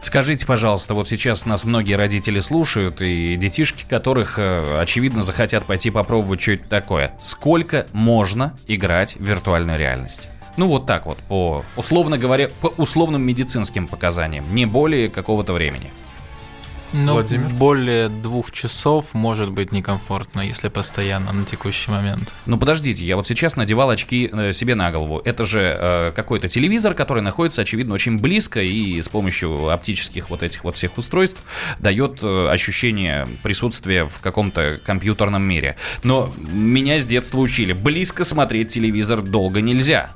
[0.00, 5.90] Скажите, пожалуйста, вот сейчас нас многие родители слушают, и детишки, которых, э, очевидно, захотят пойти
[5.90, 7.14] попробовать что-то такое.
[7.20, 10.28] Сколько можно играть в виртуальную реальность?
[10.56, 15.92] Ну, вот так вот, по, условно говоря, по условным медицинским показаниям, не более какого-то времени.
[16.92, 17.48] Ну, Владимир?
[17.54, 22.34] более двух часов может быть некомфортно, если постоянно на текущий момент.
[22.46, 25.20] Ну, подождите, я вот сейчас надевал очки э, себе на голову.
[25.24, 30.42] Это же э, какой-то телевизор, который находится, очевидно, очень близко и с помощью оптических вот
[30.42, 31.44] этих вот всех устройств
[31.78, 35.76] дает э, ощущение присутствия в каком-то компьютерном мире.
[36.02, 40.10] Но меня с детства учили, близко смотреть телевизор долго нельзя.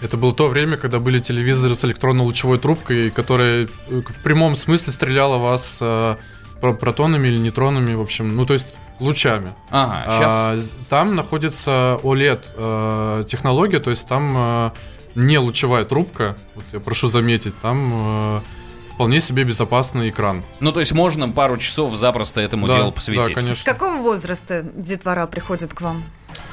[0.00, 4.92] Это было то время, когда были телевизоры с электронно-лучевой трубкой, которая э, в прямом смысле
[4.92, 6.16] стреляла вас э,
[6.60, 9.48] про- протонами или нейтронами, в общем, ну то есть лучами.
[9.70, 10.60] Ага, А, сейчас...
[10.66, 14.70] з- там находится OLED э, технология, то есть там э,
[15.14, 18.40] не лучевая трубка, вот я прошу заметить, там э,
[18.94, 20.42] вполне себе безопасный экран.
[20.60, 23.32] Ну, то есть можно пару часов запросто этому Да, делу да, посвятить.
[23.34, 23.54] конечно.
[23.54, 26.04] С какого возраста детвора приходит к вам?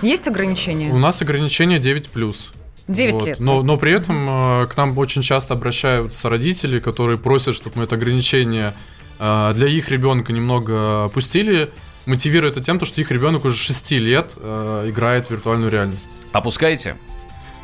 [0.02, 0.92] Есть ограничения?
[0.92, 2.54] У нас ограничение 9 плюс.
[2.88, 3.28] 9 Вот.
[3.28, 3.40] лет.
[3.40, 7.84] Но, но при этом э, к нам очень часто обращаются родители, которые просят, чтобы мы
[7.86, 8.74] это ограничение
[9.20, 11.70] э, для их ребенка немного опустили.
[12.06, 16.12] Мотивирует это тем, то, что их ребенок уже 6 лет э, играет в виртуальную реальность.
[16.34, 16.98] Опускаете?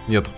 [0.10, 0.32] Нет.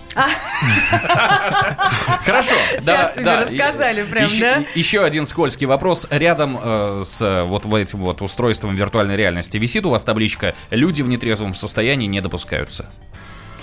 [2.25, 2.55] Хорошо.
[2.81, 4.65] Сейчас тебе рассказали прям, еще, да?
[4.75, 6.07] Еще один скользкий вопрос.
[6.09, 11.03] Рядом э, с э, вот этим вот устройством виртуальной реальности висит у вас табличка «Люди
[11.03, 12.89] в нетрезвом состоянии не допускаются».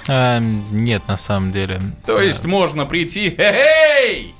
[0.08, 1.80] А, нет, на самом деле.
[2.06, 4.34] То есть можно прийти, эй!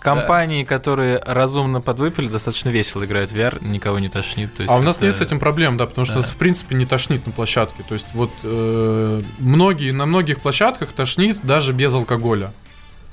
[0.00, 4.54] Компании, которые разумно подвыпили, достаточно весело играют в VR, никого не тошнит.
[4.54, 6.20] То есть А у нас это- нет с этим проблем, да, потому что Да.
[6.20, 7.82] нас в принципе не тошнит на площадке.
[7.88, 12.52] То есть вот э, многие на многих площадках тошнит даже без алкоголя.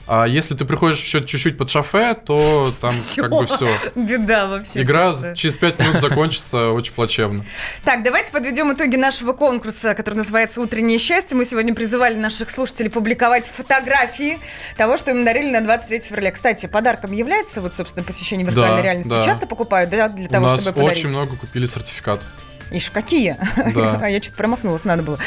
[0.08, 3.22] А если ты приходишь еще чуть-чуть под шофе, то там Всё.
[3.30, 3.70] как бы все.
[3.96, 4.82] Беда вообще.
[4.82, 5.36] Игра просто.
[5.36, 7.46] через 5 минут закончится очень плачевно.
[7.84, 11.38] Так, давайте подведем итоги нашего конкурса, который называется «Утреннее счастье».
[11.38, 14.40] Мы сегодня призывали наших слушателей публиковать фотографии
[14.76, 16.32] того, что им дарили на 23 февраля.
[16.32, 19.10] Кстати, подарком является вот, собственно, посещение виртуальной Да, реальности.
[19.10, 19.22] да.
[19.24, 21.00] Часто покупают, да, для того, У нас чтобы подарить?
[21.06, 22.22] очень много купили сертификат.
[22.71, 23.38] Ишь, какие?
[23.75, 23.91] Да.
[24.01, 25.19] А я что-то промахнулась, надо было.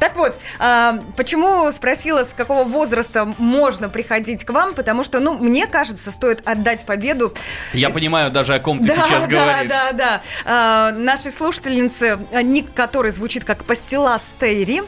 [0.00, 4.74] Так вот, а, почему спросила, с какого возраста можно приходить к вам?
[4.74, 7.32] Потому что, ну, мне кажется, стоит отдать победу
[7.72, 9.70] Я понимаю даже, о ком ты сейчас да, говоришь.
[9.70, 10.92] Да, да, да.
[10.98, 14.82] нашей слушательнице, а, ник который звучит как Пастила Стейри,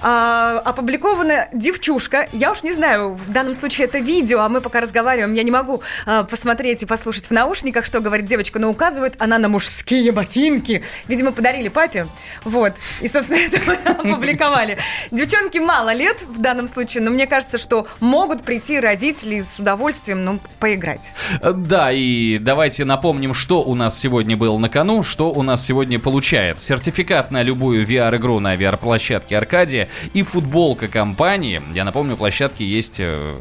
[0.00, 2.28] опубликована девчушка.
[2.32, 5.50] Я уж не знаю, в данном случае это видео, а мы пока разговариваем, я не
[5.50, 5.82] могу
[6.30, 10.82] посмотреть и послушать в наушниках, что говорит девочка, но указывает она на мужские ботинки.
[11.06, 12.06] Видимо, подарили папе.
[12.44, 12.74] Вот.
[13.00, 14.78] И, собственно, это мы опубликовали.
[15.10, 20.22] Девчонки мало лет в данном случае, но мне кажется, что могут прийти родители с удовольствием,
[20.22, 21.12] ну, поиграть.
[21.42, 25.64] Э, Да, и давайте напомним, что у нас сегодня было на кону, что у нас
[25.64, 26.60] сегодня получает.
[26.60, 31.60] Сертификат на любую VR-игру на VR-площадке Аркадия и футболка компании.
[31.74, 33.40] Я напомню, площадки есть э,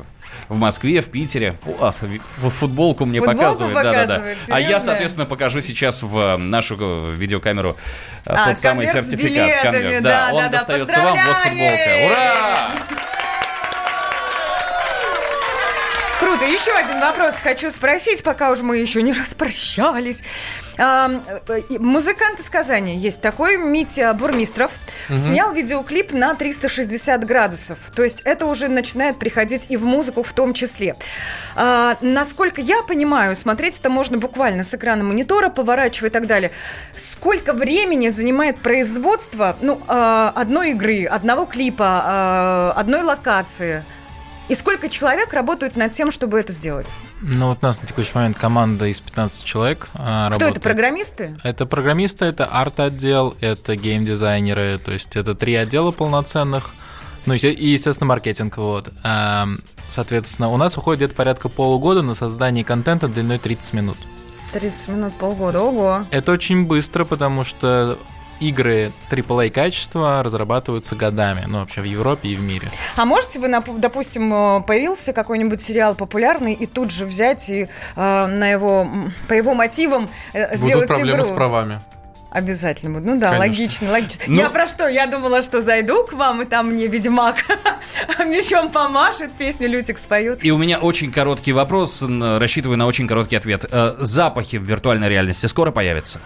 [0.50, 1.56] в Москве, в Питере.
[1.64, 1.96] Вот,
[2.38, 3.74] в- футболку мне Футболку показывают.
[3.76, 4.02] Да-да-да.
[4.02, 7.78] показывают, А я, соответственно, покажу сейчас в э, нашу э, видеокамеру
[8.26, 9.22] э, А, тот самый сертификат.
[9.32, 10.04] билетами, конверт.
[10.04, 11.18] да, он да, да, достается вам.
[11.26, 12.06] Вот футболка.
[12.06, 12.72] Ура!
[16.39, 16.52] Круто.
[16.52, 20.23] Еще один вопрос хочу спросить, пока уже мы еще не распрощались.
[20.78, 21.19] Э,
[21.80, 24.71] Музыкант из Казани есть такой, Митя Бурмистров,
[25.10, 25.17] Мгм.
[25.17, 27.78] снял видеоклип на 360 градусов.
[27.95, 30.95] То есть это уже начинает приходить и в музыку в том числе.
[31.56, 36.52] А, насколько я понимаю, смотреть это можно буквально с экрана монитора, поворачивая и так далее.
[36.95, 43.84] Сколько времени занимает производство ну, а, одной игры, одного клипа, а, одной локации?
[44.50, 46.94] И сколько человек работают над тем, чтобы это сделать?
[47.22, 50.64] Ну, вот у нас на текущий момент команда из 15 человек а, Кто это, работает.
[50.64, 51.38] программисты?
[51.44, 56.72] Это программисты, это арт-отдел, это геймдизайнеры, то есть это три отдела полноценных.
[57.26, 58.58] Ну и, естественно, маркетинг.
[58.58, 58.90] Вот.
[59.04, 59.60] Ам,
[59.90, 63.98] Соответственно, у нас уходит где-то порядка полугода на создание контента длиной 30 минут.
[64.54, 65.62] 30 минут, полгода.
[65.62, 66.06] Ого.
[66.12, 67.98] Это очень быстро, потому что
[68.39, 72.69] игры AAA качества разрабатываются годами, ну вообще в Европе и в мире.
[72.95, 78.25] А можете вы, допустим, э, появился какой-нибудь сериал популярный и тут же взять и э,
[78.28, 78.88] на его,
[79.28, 81.23] по его мотивам э, Будут сделать проблемы игру?
[81.23, 81.82] с правами.
[82.32, 83.06] Обязательно будет.
[83.06, 83.39] Ну да, Конечно.
[83.63, 84.23] логично, логично.
[84.28, 84.88] Ну- Я про что?
[84.88, 87.38] Я думала, что зайду к вам, и там мне ведьмак
[88.19, 90.45] мечом помашет, песню Лютик споет.
[90.45, 93.65] И у меня очень короткий вопрос, рассчитываю на очень короткий ответ.
[93.71, 96.19] Э, Запахи в виртуальной реальности скоро появятся?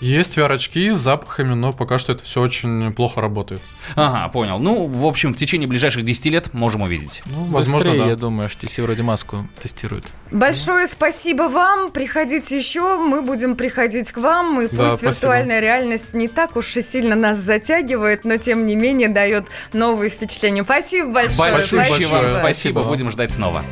[0.00, 3.60] Есть VR-очки с запахами, но пока что это все очень плохо работает.
[3.96, 4.58] Ага, понял.
[4.60, 7.22] Ну, в общем, в течение ближайших 10 лет можем увидеть.
[7.26, 8.10] Ну, возможно, Быстрее, да.
[8.10, 10.04] я думаю, HTC вроде маску тестирует.
[10.30, 11.90] Большое спасибо вам.
[11.90, 14.60] Приходите еще, мы будем приходить к вам.
[14.60, 15.10] И Да, пусть спасибо.
[15.10, 20.10] виртуальная реальность не так уж и сильно нас затягивает, но тем не менее дает новые
[20.10, 20.62] впечатления.
[20.62, 21.52] Спасибо большое.
[21.52, 22.82] Большое вам спасибо.
[22.82, 23.64] Будем ждать снова.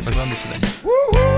[0.00, 1.31] Спасибо, до свидания.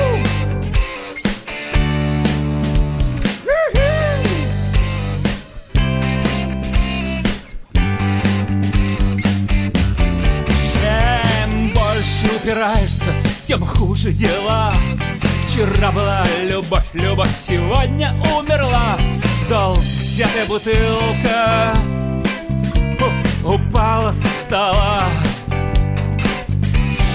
[12.54, 13.10] Упираешься,
[13.48, 14.72] тем хуже дела.
[15.46, 18.96] Вчера была любовь, любовь сегодня умерла.
[19.48, 21.74] Долг взятая бутылка
[23.44, 25.02] у- упала со стола.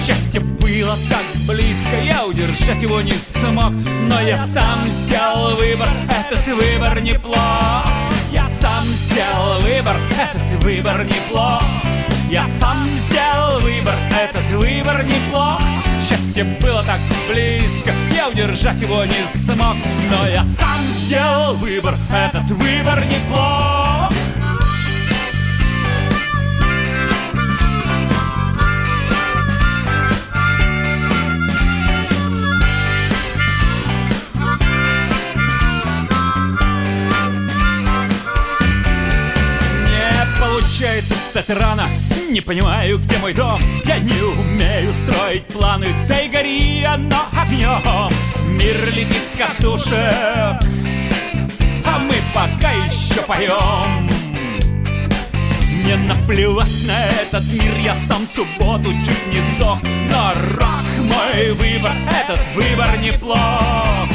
[0.06, 3.72] Счастье было так близко, я удержать его не смог.
[4.08, 7.86] Но я сам сделал выбор, этот выбор неплох
[8.32, 11.62] Я сам сделал выбор, этот выбор неплох
[12.30, 12.76] Я сам
[13.08, 15.60] сделал выбор, этот выбор неплох.
[16.00, 19.74] Счастье было так близко, я удержать его не смог.
[20.12, 23.89] Но я сам сделал выбор, этот выбор неплох
[41.30, 41.86] встать рано.
[42.28, 43.60] Не понимаю, где мой дом.
[43.84, 45.86] Я не умею строить планы.
[46.08, 48.12] Да и гори оно огнем
[48.46, 49.94] Мир летит с катушек.
[51.86, 54.10] А мы пока еще поем
[55.84, 57.74] мне наплевать на этот мир.
[57.84, 59.78] Я сам в субботу чуть не сдох.
[60.10, 61.92] Но рок мой выбор
[62.24, 64.08] Этот выбор неплох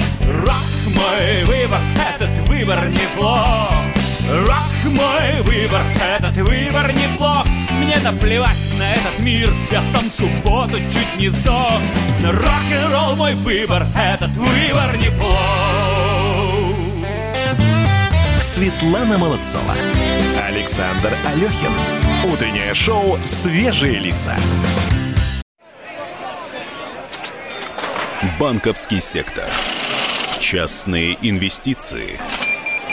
[0.43, 1.80] Рок мой выбор
[2.13, 3.85] Этот выбор неплох
[4.30, 5.82] Рок мой выбор
[6.18, 11.80] Этот выбор неплох Мне наплевать на этот мир Я сам субботу чуть не сдох
[12.24, 15.86] рок-н-ролл мой выбор Этот выбор неплох
[18.56, 19.74] Светлана Молодцова.
[20.48, 21.74] Александр Алехин.
[22.32, 24.34] Утреннее шоу «Свежие лица».
[28.40, 29.50] Банковский сектор.
[30.40, 32.18] Частные инвестиции.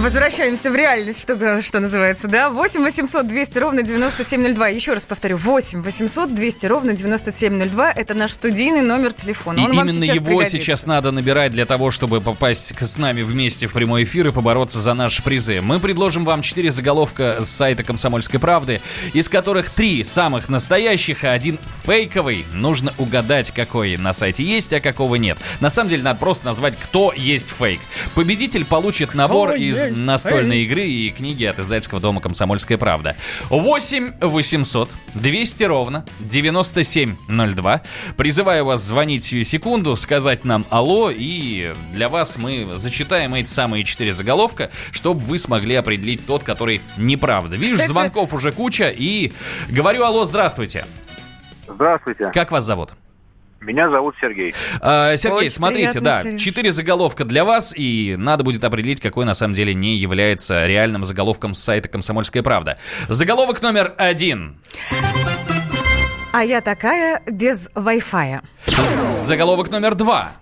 [0.00, 2.48] Возвращаемся в реальность, что, что называется, да?
[2.48, 4.68] 8 800 200 ровно 9702.
[4.68, 7.92] Еще раз повторю, 8 800 200 ровно 9702.
[7.92, 9.58] Это наш студийный номер телефона.
[9.58, 10.56] И Он именно сейчас его пригодится.
[10.56, 14.80] сейчас надо набирать для того, чтобы попасть с нами вместе в прямой эфир и побороться
[14.80, 15.60] за наши призы.
[15.60, 18.80] Мы предложим вам четыре заголовка с сайта «Комсомольской правды»,
[19.12, 22.46] из которых три самых настоящих, а один фейковый.
[22.54, 25.36] Нужно угадать, какой на сайте есть, а какого нет.
[25.60, 27.80] На самом деле, надо просто назвать, кто есть фейк.
[28.14, 30.70] Победитель получит набор из есть настольной фейк?
[30.70, 33.16] игры и книги от издательского дома «Комсомольская правда».
[33.48, 37.82] 8 800 200 ровно 9702.
[38.16, 43.84] Призываю вас звонить сию секунду, сказать нам «Алло», и для вас мы зачитаем эти самые
[43.84, 47.56] четыре заголовка, чтобы вы смогли определить тот, который неправда.
[47.56, 49.32] Видишь, Кстати- звонков уже куча, и
[49.68, 50.86] говорю «Алло, здравствуйте».
[51.68, 52.30] Здравствуйте.
[52.32, 52.90] Как вас зовут?
[53.60, 54.54] Меня зовут Сергей.
[54.80, 56.40] А, Сергей, Очень смотрите, да, Сереж.
[56.40, 61.04] четыре заголовка для вас, и надо будет определить, какой на самом деле не является реальным
[61.04, 62.78] заголовком с сайта «Комсомольская правда».
[63.08, 64.58] Заголовок номер один.
[66.32, 68.40] А я такая без Wi-Fi.
[68.66, 70.32] Заголовок номер два.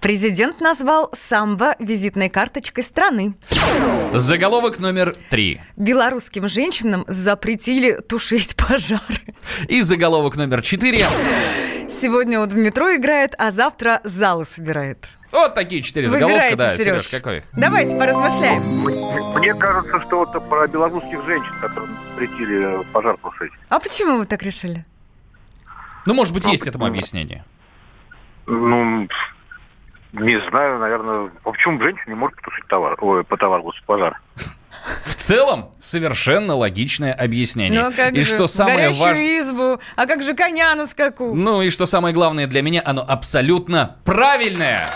[0.00, 3.34] Президент назвал самбо визитной карточкой страны.
[4.12, 5.60] Заголовок номер три.
[5.76, 9.20] Белорусским женщинам запретили тушить пожары.
[9.68, 11.06] И заголовок номер четыре.
[11.88, 15.08] Сегодня вот в метро играет, а завтра залы собирает.
[15.30, 17.02] Вот такие четыре Вы заголовка, играете, да, Сереж.
[17.02, 17.42] Сереж, какой?
[17.52, 18.62] Давайте поразмышляем.
[19.38, 23.52] Мне кажется, что это про белорусских женщин, которым запретили пожар тушить.
[23.68, 24.84] А почему вы так решили?
[26.06, 27.44] Ну, может быть, есть этому объяснение.
[28.46, 29.08] Ну,
[30.12, 31.30] не знаю, наверное.
[31.42, 32.96] А почему женщина не может потушить товар?
[33.00, 34.20] Ой, по товару, пожар.
[35.02, 37.80] В целом, совершенно логичное объяснение.
[37.80, 38.26] Ну а как и же?
[38.26, 39.40] что самое важное...
[39.40, 41.34] избу, а как же коня на скаку?
[41.34, 44.90] Ну и что самое главное для меня, оно абсолютно правильное.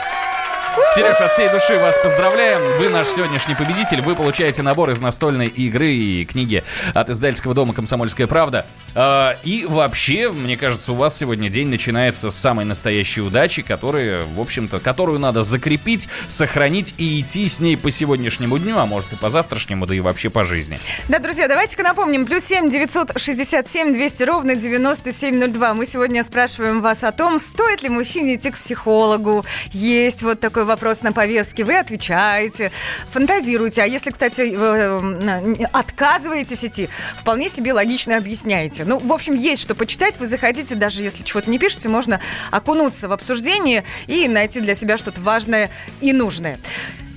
[0.94, 2.60] Сереж, от всей души вас поздравляем.
[2.78, 4.00] Вы наш сегодняшний победитель.
[4.00, 6.64] Вы получаете набор из настольной игры и книги
[6.94, 8.66] от издательского дома «Комсомольская правда».
[8.94, 14.24] А, И вообще, мне кажется, у вас сегодня день начинается с самой настоящей удачи, которая,
[14.24, 19.12] в общем-то, которую надо закрепить, сохранить и идти с ней по сегодняшнему дню, а может
[19.12, 20.78] и по завтрашнему, да и вообще по жизни.
[21.08, 22.24] Да, друзья, давайте-ка напомним.
[22.26, 25.74] Плюс семь девятьсот шестьдесят семь двести ровно девяносто семь ноль два.
[25.74, 29.44] Мы сегодня спрашиваем вас о том, стоит ли мужчине идти к психологу.
[29.72, 31.64] Есть вот такой вопрос на повестке.
[31.64, 32.70] Вы отвечаете,
[33.10, 33.82] фантазируете.
[33.82, 38.84] А если, кстати, э, отказываетесь идти, вполне себе логично объясняете.
[38.84, 40.18] Ну, в общем, есть что почитать.
[40.20, 42.20] Вы заходите, даже если чего-то не пишете, можно
[42.52, 46.58] окунуться в обсуждение и найти для себя что-то важное и нужное.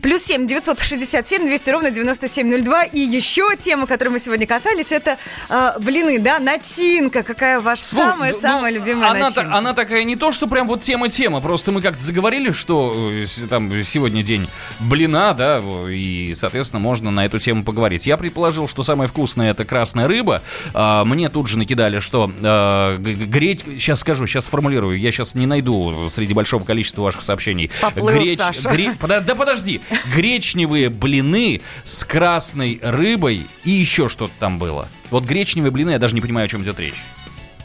[0.01, 2.83] Плюс семь девятьсот шестьдесят семь двести ровно девяносто семь ноль два.
[2.83, 7.21] И еще тема, которой мы сегодня касались, это э, блины, да, начинка.
[7.21, 9.41] Какая ваша самая-самая любимая она, начинка?
[9.51, 13.25] та- она такая не то, что прям вот тема-тема, просто мы как-то заговорили, что э,
[13.47, 14.49] там сегодня день
[14.79, 18.07] блина, да, и, соответственно, можно на эту тему поговорить.
[18.07, 20.41] Я предположил, что самое вкусное это красная рыба.
[20.73, 25.11] А, мне тут же накидали, что э, г- г- греть, сейчас скажу, сейчас сформулирую, я
[25.11, 27.69] сейчас не найду среди большого количества ваших сообщений.
[27.81, 28.67] Поплыл Саша.
[28.69, 29.79] гре- пода- да подожди,
[30.15, 34.87] гречневые блины с красной рыбой и еще что-то там было.
[35.09, 37.03] Вот гречневые блины, я даже не понимаю, о чем идет речь.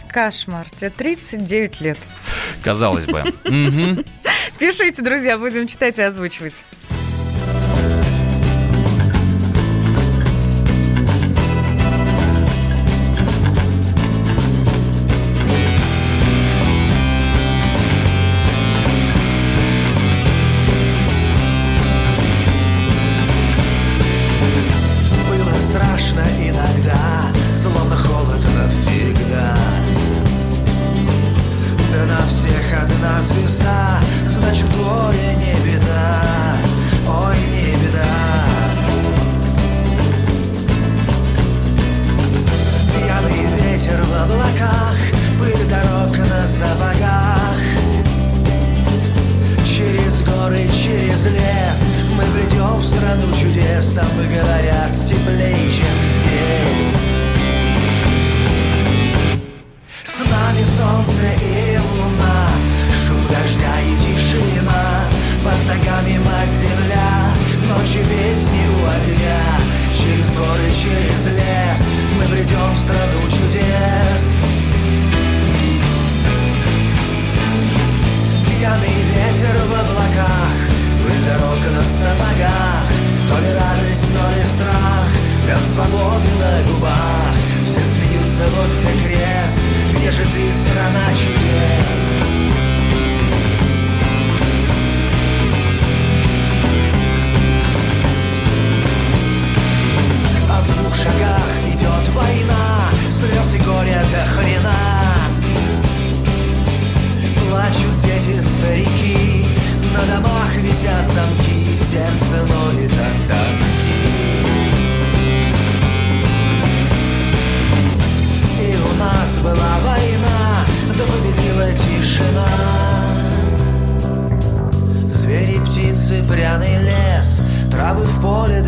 [0.08, 0.66] Кошмар.
[0.70, 1.98] Тебе 39 лет.
[2.62, 3.22] Казалось бы.
[4.58, 6.64] Пишите, друзья, будем читать и озвучивать.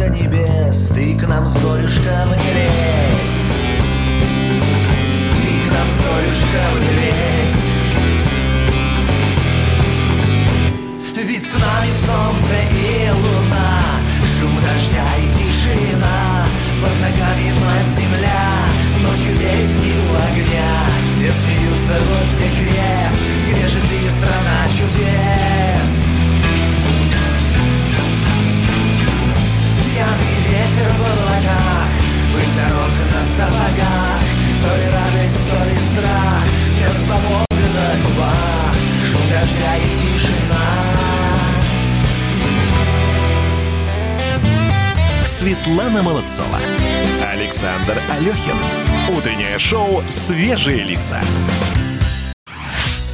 [0.09, 0.89] небес.
[0.95, 2.68] Ты к нам с горюшком не лезь.
[49.69, 51.21] шоу «Свежие лица».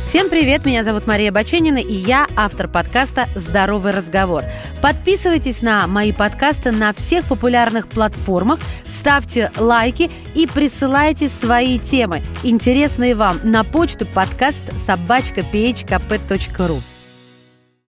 [0.06, 4.44] Всем привет, меня зовут Мария Баченина, и я автор подкаста «Здоровый разговор».
[4.80, 13.16] Подписывайтесь на мои подкасты на всех популярных платформах, ставьте лайки и присылайте свои темы, интересные
[13.16, 16.93] вам, на почту подкаст собачка.phkp.ru.